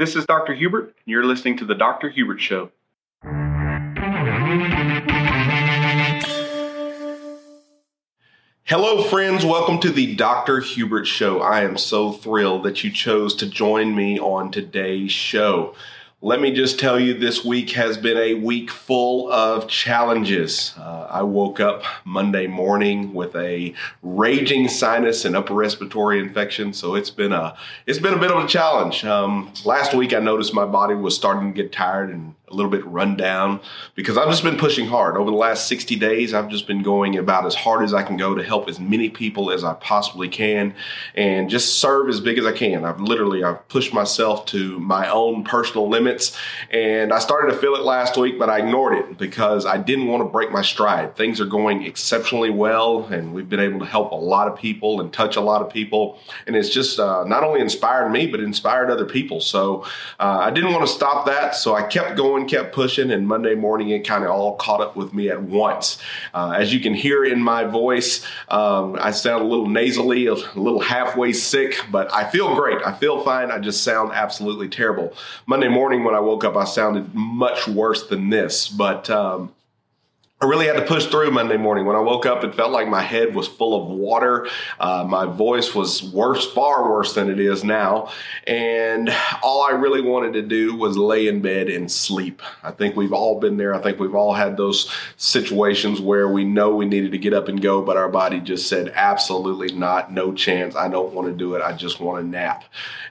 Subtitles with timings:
[0.00, 0.54] This is Dr.
[0.54, 2.08] Hubert, and you're listening to The Dr.
[2.08, 2.70] Hubert Show.
[8.64, 9.44] Hello, friends.
[9.44, 10.60] Welcome to the Dr.
[10.60, 11.42] Hubert Show.
[11.42, 15.74] I am so thrilled that you chose to join me on today's show.
[16.22, 20.74] Let me just tell you, this week has been a week full of challenges.
[20.76, 23.72] Uh, I woke up Monday morning with a
[24.02, 28.44] raging sinus and upper respiratory infection, so it's been a it's been a bit of
[28.44, 29.02] a challenge.
[29.02, 32.70] Um, last week, I noticed my body was starting to get tired and a little
[32.70, 33.60] bit run down
[33.94, 35.16] because I've just been pushing hard.
[35.16, 38.16] Over the last 60 days, I've just been going about as hard as I can
[38.16, 40.74] go to help as many people as I possibly can
[41.14, 42.84] and just serve as big as I can.
[42.84, 46.36] I've literally I've pushed myself to my own personal limits
[46.70, 50.08] and I started to feel it last week, but I ignored it because I didn't
[50.08, 51.16] want to break my stride.
[51.16, 55.00] Things are going exceptionally well and we've been able to help a lot of people
[55.00, 56.18] and touch a lot of people.
[56.46, 59.40] And it's just uh, not only inspired me, but inspired other people.
[59.40, 59.84] So
[60.18, 61.54] uh, I didn't want to stop that.
[61.54, 64.96] So I kept going kept pushing, and Monday morning it kind of all caught up
[64.96, 65.98] with me at once.
[66.34, 70.34] Uh, as you can hear in my voice, um, I sound a little nasally, a
[70.34, 72.78] little halfway sick, but I feel great.
[72.84, 73.50] I feel fine.
[73.50, 75.14] I just sound absolutely terrible.
[75.46, 79.52] Monday morning when I woke up, I sounded much worse than this, but um,
[80.42, 81.84] I really had to push through Monday morning.
[81.84, 84.48] When I woke up, it felt like my head was full of water.
[84.78, 88.10] Uh, my voice was worse, far worse than it is now.
[88.46, 92.40] And all I really wanted to do was lay in bed and sleep.
[92.62, 93.74] I think we've all been there.
[93.74, 97.48] I think we've all had those situations where we know we needed to get up
[97.48, 100.74] and go, but our body just said, absolutely not, no chance.
[100.74, 101.60] I don't want to do it.
[101.60, 102.64] I just want to nap.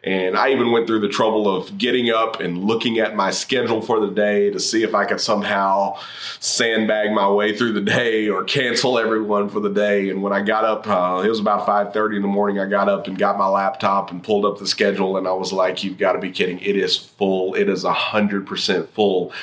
[0.04, 3.84] And I even went through the trouble of getting up and looking at my schedule
[3.84, 6.00] for the day to see if I could somehow
[6.40, 10.10] sandbag my way through the day or cancel everyone for the day.
[10.10, 12.60] And when I got up, uh, it was about 5:30 in the morning.
[12.60, 15.52] I got up and got my laptop and pulled up the schedule, and I was
[15.52, 16.60] like, "You've got to be kidding!
[16.60, 17.56] It is full.
[17.56, 19.34] It is hundred percent full."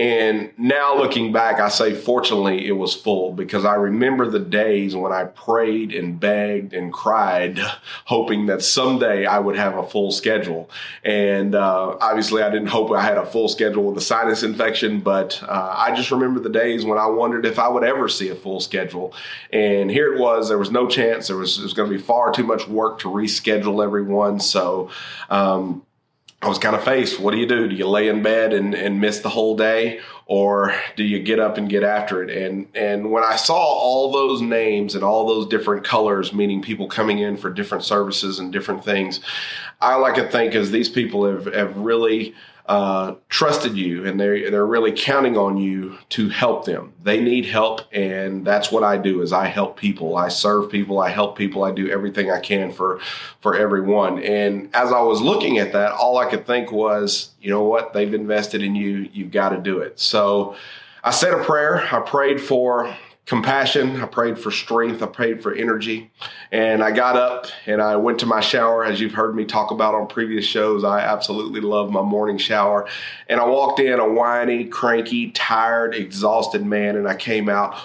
[0.00, 4.96] And now looking back, I say, fortunately, it was full because I remember the days
[4.96, 7.58] when I prayed and begged and cried,
[8.06, 10.70] hoping that someday I would have a full schedule.
[11.04, 15.00] And uh, obviously, I didn't hope I had a full schedule with a sinus infection,
[15.00, 18.28] but uh, I just remember the days when I wondered if I would ever see
[18.30, 19.12] a full schedule.
[19.52, 21.28] And here it was, there was no chance.
[21.28, 24.40] There was, was going to be far too much work to reschedule everyone.
[24.40, 24.90] So,
[25.28, 25.82] um,
[26.42, 27.20] I was kind of faced.
[27.20, 27.68] What do you do?
[27.68, 31.38] Do you lay in bed and, and miss the whole day, or do you get
[31.38, 32.30] up and get after it?
[32.30, 36.88] And and when I saw all those names and all those different colors, meaning people
[36.88, 39.20] coming in for different services and different things,
[39.82, 42.34] I like to think as these people have have really
[42.70, 46.92] uh, trusted you and they're they're really counting on you to help them.
[47.02, 49.22] They need help, and that's what I do.
[49.22, 52.70] Is I help people, I serve people, I help people, I do everything I can
[52.70, 53.00] for
[53.40, 54.22] for everyone.
[54.22, 57.92] And as I was looking at that, all I could think was, you know what?
[57.92, 59.10] They've invested in you.
[59.12, 59.98] You've got to do it.
[59.98, 60.54] So
[61.02, 61.92] I said a prayer.
[61.92, 62.94] I prayed for
[63.30, 64.00] compassion.
[64.00, 65.04] I prayed for strength.
[65.04, 66.10] I prayed for energy.
[66.50, 68.84] And I got up and I went to my shower.
[68.84, 72.88] As you've heard me talk about on previous shows, I absolutely love my morning shower.
[73.28, 77.76] And I walked in a whiny, cranky, tired, exhausted man, and I came out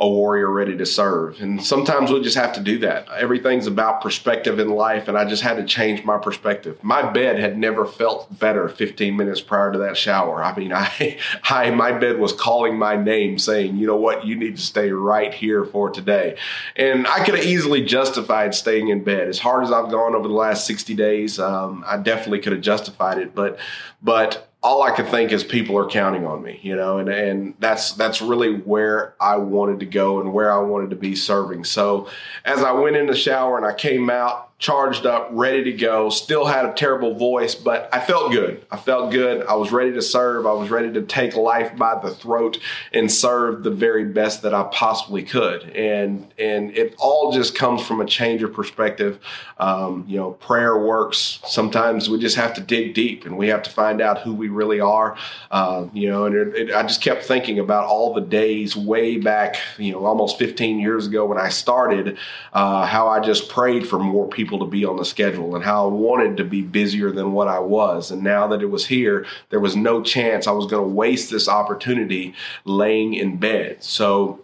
[0.00, 1.40] a warrior ready to serve.
[1.40, 3.08] And sometimes we just have to do that.
[3.10, 6.82] Everything's about perspective in life, and I just had to change my perspective.
[6.84, 10.42] My bed had never felt better 15 minutes prior to that shower.
[10.42, 14.24] I mean, I, I my bed was calling my name, saying, "You know what?
[14.24, 16.36] You need to stay right here for today."
[16.76, 19.28] And I could have easily justified staying in bed.
[19.28, 22.62] As hard as I've gone over the last 60 days, um, I definitely could have
[22.62, 23.34] justified it.
[23.34, 23.58] But,
[24.02, 27.54] but all I could think is people are counting on me, you know, and, and
[27.58, 31.64] that's that's really where I wanted to go and where I wanted to be serving.
[31.64, 32.10] So
[32.44, 36.10] as I went in the shower and I came out, charged up, ready to go.
[36.10, 38.66] Still had a terrible voice, but I felt good.
[38.72, 39.46] I felt good.
[39.46, 40.46] I was ready to serve.
[40.46, 42.58] I was ready to take life by the throat
[42.92, 45.62] and serve the very best that I possibly could.
[45.70, 49.20] And and it all just comes from a change of perspective.
[49.58, 51.38] Um, you know, prayer works.
[51.46, 54.48] Sometimes we just have to dig deep and we have to find out who we
[54.48, 55.16] really are.
[55.52, 59.18] Uh, you know, and it, it, I just kept thinking about all the days way
[59.18, 62.18] back, you know, almost 15 years ago when I started,
[62.52, 65.62] uh, how I just prayed for more people people to be on the schedule and
[65.62, 68.10] how I wanted to be busier than what I was.
[68.10, 71.30] And now that it was here, there was no chance I was going to waste
[71.30, 72.34] this opportunity
[72.64, 73.84] laying in bed.
[73.84, 74.42] So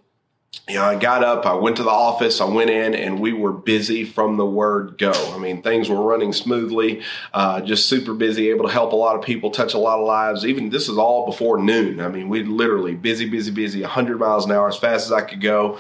[0.69, 3.33] you know, I got up, I went to the office, I went in, and we
[3.33, 5.13] were busy from the word go.
[5.35, 7.03] I mean, things were running smoothly,
[7.33, 10.07] uh, just super busy, able to help a lot of people, touch a lot of
[10.07, 10.45] lives.
[10.47, 12.01] Even this is all before noon.
[12.01, 15.23] I mean, we literally busy, busy, busy, 100 miles an hour as fast as I
[15.23, 15.79] could go.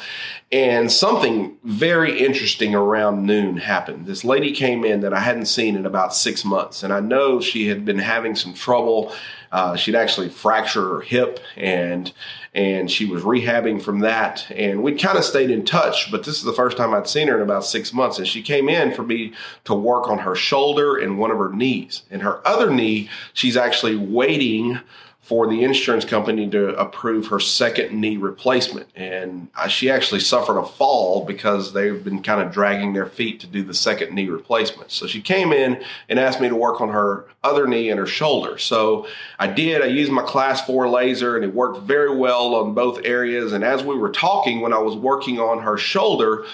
[0.53, 4.07] And something very interesting around noon happened.
[4.07, 7.41] This lady came in that I hadn't seen in about six months, and I know
[7.41, 9.13] she had been having some trouble.
[9.55, 12.13] Uh, she'd actually fractured her hip, and
[12.55, 14.51] and she was rehabbing from that.
[14.51, 17.29] And we kind of stayed in touch, but this is the first time I'd seen
[17.29, 18.19] her in about six months.
[18.19, 21.53] And she came in for me to work on her shoulder and one of her
[21.53, 22.03] knees.
[22.11, 24.81] And her other knee, she's actually waiting
[25.25, 28.87] for the insurance company to approve her second knee replacement.
[28.95, 33.47] And she actually suffered a fall because they've been kind of dragging their feet to
[33.47, 34.91] do the second knee replacement.
[34.91, 38.07] So she came in and asked me to work on her other knee and her
[38.07, 38.59] shoulder.
[38.59, 39.07] So
[39.39, 39.81] I did.
[39.81, 43.55] I used my class four laser and it worked very well on both areas.
[43.55, 46.45] And as we were talking, when I was working on her shoulder,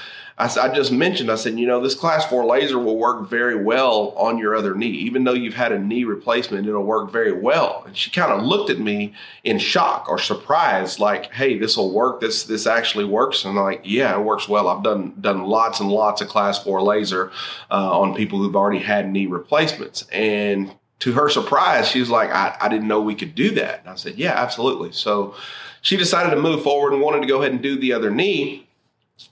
[0.41, 3.63] I, I just mentioned, I said, you know, this class four laser will work very
[3.63, 4.89] well on your other knee.
[4.89, 7.83] Even though you've had a knee replacement, it'll work very well.
[7.87, 9.13] And she kind of looked at me
[9.45, 12.23] in shock or surprise, like, hey, this will work.
[12.23, 13.45] This this actually works.
[13.45, 14.69] And I'm like, yeah, it works well.
[14.69, 17.31] I've done done lots and lots of class four laser
[17.71, 20.07] uh, on people who've already had knee replacements.
[20.11, 23.81] And to her surprise, she was like, I, I didn't know we could do that.
[23.81, 24.93] And I said, yeah, absolutely.
[24.93, 25.35] So
[25.83, 28.67] she decided to move forward and wanted to go ahead and do the other knee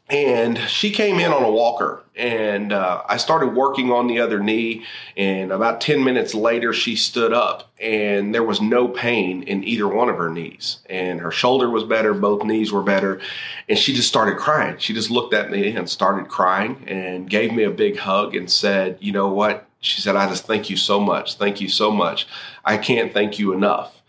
[0.09, 4.41] and she came in on a walker and uh, i started working on the other
[4.41, 4.85] knee
[5.17, 9.87] and about 10 minutes later she stood up and there was no pain in either
[9.87, 13.21] one of her knees and her shoulder was better both knees were better
[13.69, 14.77] and she just started crying.
[14.79, 18.51] She just looked at me and started crying and gave me a big hug and
[18.51, 19.67] said you know what?
[19.81, 21.37] She said i just thank you so much.
[21.37, 22.27] Thank you so much.
[22.65, 24.03] I can't thank you enough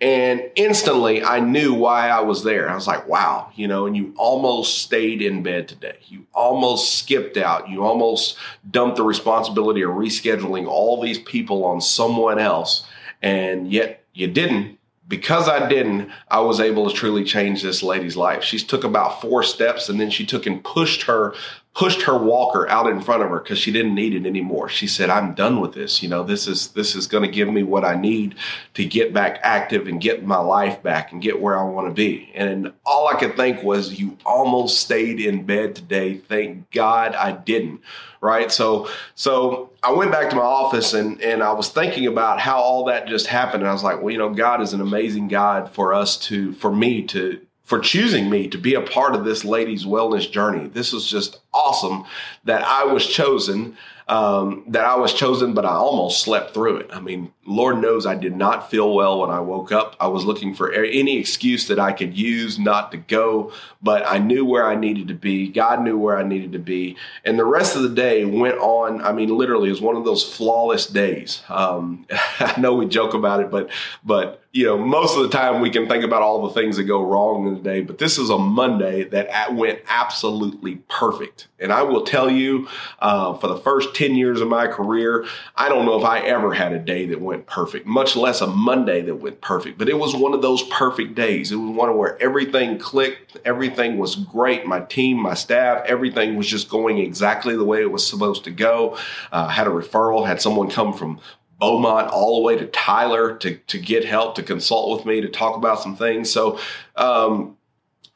[0.00, 2.68] and instantly I knew why I was there.
[2.68, 5.98] I was like, wow, you know, and you almost stayed in bed today.
[6.08, 7.68] You almost skipped out.
[7.68, 8.36] You almost
[8.70, 12.86] dumped the responsibility of rescheduling all these people on someone else.
[13.22, 18.16] And yet you didn't because I didn't, I was able to truly change this lady's
[18.16, 18.42] life.
[18.42, 21.34] She took about four steps and then she took and pushed her
[21.74, 24.68] pushed her walker out in front of her because she didn't need it anymore.
[24.68, 26.02] She said, "I'm done with this.
[26.02, 28.36] You know, this is this is going to give me what I need
[28.74, 31.94] to get back active and get my life back and get where I want to
[31.94, 36.18] be." And all I could think was, "You almost stayed in bed today.
[36.18, 37.80] Thank God I didn't."
[38.20, 38.52] Right?
[38.52, 42.58] So so I went back to my office and and I was thinking about how
[42.58, 43.64] all that just happened.
[43.64, 46.52] And I was like, "Well, you know, God is an amazing God for us to
[46.52, 50.68] for me to for choosing me to be a part of this lady's wellness journey.
[50.68, 52.04] This was just awesome
[52.44, 56.90] that I was chosen um, that I was chosen, but I almost slept through it.
[56.92, 59.96] I mean, Lord knows I did not feel well when I woke up.
[59.98, 63.52] I was looking for any excuse that I could use not to go,
[63.82, 65.48] but I knew where I needed to be.
[65.48, 66.98] God knew where I needed to be.
[67.24, 69.00] And the rest of the day went on.
[69.00, 71.42] I mean, literally, it was one of those flawless days.
[71.48, 72.06] Um,
[72.40, 73.70] I know we joke about it, but,
[74.04, 76.84] but, you know, most of the time we can think about all the things that
[76.84, 81.43] go wrong in the day, but this is a Monday that went absolutely perfect.
[81.58, 82.68] And I will tell you,
[82.98, 85.24] uh, for the first 10 years of my career,
[85.56, 88.46] I don't know if I ever had a day that went perfect, much less a
[88.46, 89.78] Monday that went perfect.
[89.78, 91.52] But it was one of those perfect days.
[91.52, 94.66] It was one where everything clicked, everything was great.
[94.66, 98.50] My team, my staff, everything was just going exactly the way it was supposed to
[98.50, 98.98] go.
[99.30, 101.20] Uh, had a referral, had someone come from
[101.60, 105.28] Beaumont all the way to Tyler to, to get help, to consult with me, to
[105.28, 106.30] talk about some things.
[106.30, 106.58] So,
[106.96, 107.56] um,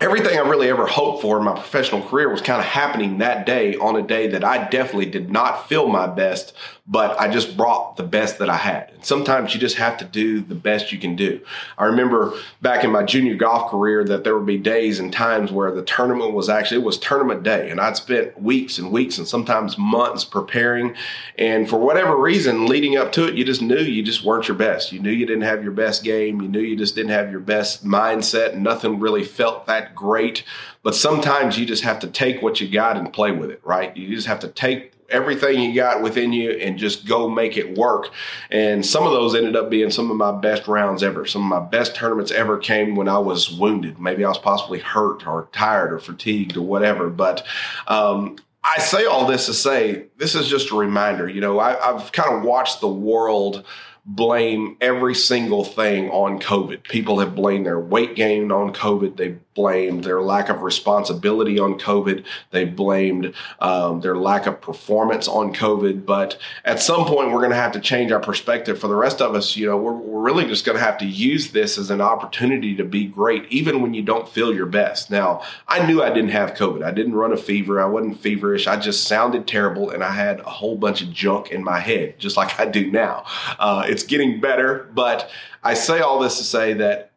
[0.01, 3.47] everything I really ever hoped for in my professional career was kind of happening that
[3.47, 6.55] day on a day that I definitely did not feel my best,
[6.91, 8.91] but I just brought the best that I had.
[8.95, 11.39] And sometimes you just have to do the best you can do.
[11.77, 15.53] I remember back in my junior golf career that there would be days and times
[15.53, 17.69] where the tournament was actually, it was tournament day.
[17.69, 20.97] And I'd spent weeks and weeks and sometimes months preparing.
[21.37, 24.57] And for whatever reason, leading up to it, you just knew you just weren't your
[24.57, 24.91] best.
[24.91, 26.41] You knew you didn't have your best game.
[26.41, 28.55] You knew you just didn't have your best mindset.
[28.55, 30.43] Nothing really felt that great.
[30.83, 33.95] But sometimes you just have to take what you got and play with it, right?
[33.95, 37.77] You just have to take everything you got within you and just go make it
[37.77, 38.11] work.
[38.51, 41.25] And some of those ended up being some of my best rounds ever.
[41.25, 43.99] Some of my best tournaments ever came when I was wounded.
[43.99, 47.09] Maybe I was possibly hurt or tired or fatigued or whatever.
[47.09, 47.45] But
[47.87, 51.29] um, I say all this to say this is just a reminder.
[51.29, 53.65] You know, I, I've kind of watched the world
[54.05, 56.83] blame every single thing on COVID.
[56.85, 59.17] People have blamed their weight gain on COVID.
[59.17, 62.25] They blamed their lack of responsibility on COVID.
[62.53, 66.07] They've blamed um, their lack of performance on COVID.
[66.07, 68.79] But at some point, we're going to have to change our perspective.
[68.79, 71.05] For the rest of us, you know, we're, we're really just going to have to
[71.05, 75.11] use this as an opportunity to be great, even when you don't feel your best.
[75.11, 76.85] Now, I knew I didn't have COVID.
[76.85, 77.81] I didn't run a fever.
[77.81, 78.69] I wasn't feverish.
[78.69, 82.21] I just sounded terrible, and I had a whole bunch of junk in my head,
[82.21, 83.25] just like I do now.
[83.59, 85.29] Uh, it's getting better, but
[85.65, 87.11] I say all this to say that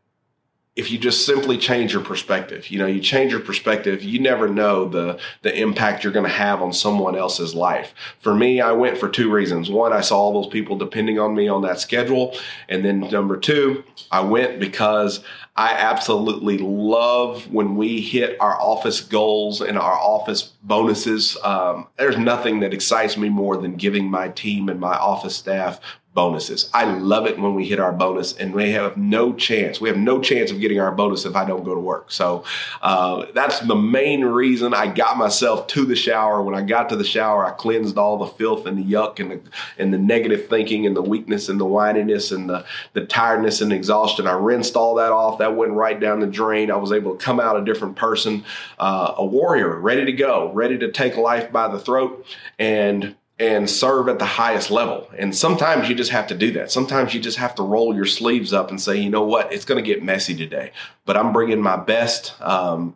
[0.75, 2.69] if you just simply change your perspective.
[2.69, 6.31] You know you change your perspective you never know the the impact you're going to
[6.31, 7.93] have on someone else's life.
[8.19, 9.69] For me i went for two reasons.
[9.69, 12.37] One i saw all those people depending on me on that schedule.
[12.69, 15.21] And then number two i went because
[15.57, 21.37] i absolutely love when we hit our office goals and our office bonuses.
[21.43, 25.81] Um, there's nothing that excites me more than giving my team and my office staff
[26.13, 26.69] bonuses.
[26.73, 29.79] I love it when we hit our bonus and we have no chance.
[29.79, 32.11] We have no chance of getting our bonus if I don't go to work.
[32.11, 32.43] So
[32.81, 36.41] uh, that's the main reason I got myself to the shower.
[36.41, 39.31] When I got to the shower, I cleansed all the filth and the yuck and
[39.31, 39.41] the,
[39.77, 43.71] and the negative thinking and the weakness and the whininess and the, the tiredness and
[43.71, 44.27] exhaustion.
[44.27, 45.39] I rinsed all that off.
[45.39, 46.71] That went right down the drain.
[46.71, 48.43] I was able to come out a different person,
[48.79, 52.25] uh, a warrior, ready to go, ready to take life by the throat.
[52.59, 55.09] And and serve at the highest level.
[55.17, 56.71] And sometimes you just have to do that.
[56.71, 59.65] Sometimes you just have to roll your sleeves up and say, you know what, it's
[59.65, 60.71] going to get messy today,
[61.05, 62.39] but I'm bringing my best.
[62.39, 62.95] Um,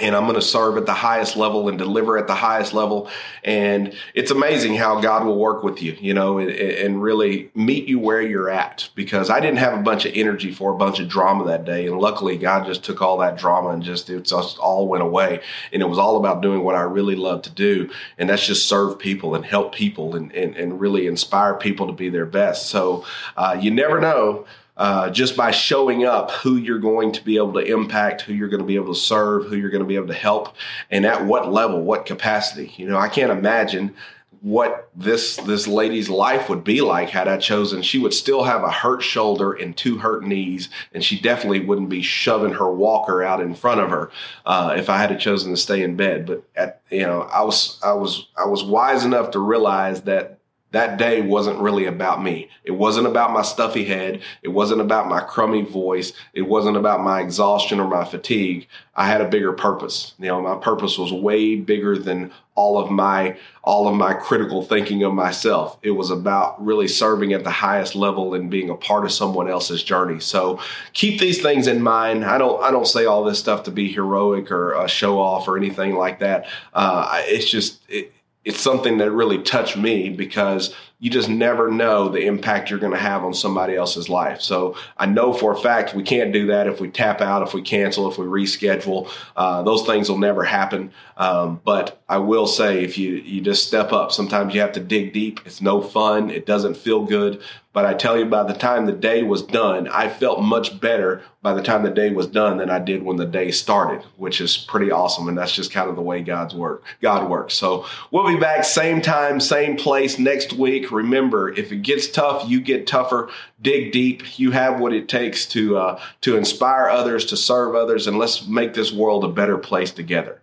[0.00, 3.08] and I'm going to serve at the highest level and deliver at the highest level.
[3.44, 7.88] And it's amazing how God will work with you, you know, and, and, really meet
[7.88, 8.88] you where you're at.
[8.94, 11.86] Because I didn't have a bunch of energy for a bunch of drama that day,
[11.86, 15.40] and luckily God just took all that drama and just it just all went away.
[15.72, 18.68] And it was all about doing what I really love to do, and that's just
[18.68, 22.68] serve people and help people and and, and really inspire people to be their best.
[22.68, 23.04] So
[23.36, 24.46] uh, you never know
[24.80, 28.48] uh, just by showing up who you're going to be able to impact, who you're
[28.48, 30.56] going to be able to serve, who you're going to be able to help,
[30.90, 32.72] and at what level, what capacity.
[32.78, 33.94] You know, I can't imagine
[34.40, 37.82] what this this lady's life would be like had I chosen.
[37.82, 41.90] She would still have a hurt shoulder and two hurt knees, and she definitely wouldn't
[41.90, 44.10] be shoving her walker out in front of her
[44.46, 46.24] uh, if I had chosen to stay in bed.
[46.24, 50.39] But at, you know, I was I was I was wise enough to realize that
[50.72, 52.48] that day wasn't really about me.
[52.64, 54.22] It wasn't about my stuffy head.
[54.42, 56.12] It wasn't about my crummy voice.
[56.32, 58.68] It wasn't about my exhaustion or my fatigue.
[58.94, 60.14] I had a bigger purpose.
[60.18, 64.62] You know, my purpose was way bigger than all of my all of my critical
[64.62, 65.78] thinking of myself.
[65.82, 69.48] It was about really serving at the highest level and being a part of someone
[69.48, 70.20] else's journey.
[70.20, 70.60] So
[70.92, 72.24] keep these things in mind.
[72.24, 75.48] I don't I don't say all this stuff to be heroic or a show off
[75.48, 76.46] or anything like that.
[76.74, 78.12] Uh, it's just it,
[78.44, 82.92] it's something that really touched me because you just never know the impact you're going
[82.92, 84.42] to have on somebody else's life.
[84.42, 87.54] So I know for a fact we can't do that if we tap out, if
[87.54, 89.10] we cancel, if we reschedule.
[89.34, 90.92] Uh, those things will never happen.
[91.16, 94.80] Um, but I will say, if you you just step up, sometimes you have to
[94.80, 95.40] dig deep.
[95.46, 96.30] It's no fun.
[96.30, 97.42] It doesn't feel good.
[97.72, 101.22] But I tell you, by the time the day was done, I felt much better
[101.42, 104.40] by the time the day was done than I did when the day started, which
[104.40, 105.28] is pretty awesome.
[105.28, 106.82] And that's just kind of the way God's work.
[107.00, 107.54] God works.
[107.54, 110.89] So we'll be back same time, same place next week.
[110.90, 113.30] Remember, if it gets tough, you get tougher.
[113.60, 114.38] Dig deep.
[114.38, 118.46] You have what it takes to uh, to inspire others, to serve others, and let's
[118.46, 120.40] make this world a better place together.